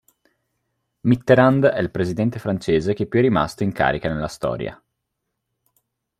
Mitterrand 1.01 1.63
è 1.63 1.79
il 1.79 1.91
presidente 1.91 2.39
francese 2.39 2.95
che 2.95 3.05
più 3.05 3.19
è 3.19 3.21
rimasto 3.21 3.61
in 3.61 3.71
carica 3.71 4.11
nella 4.11 4.27
storia. 4.27 4.83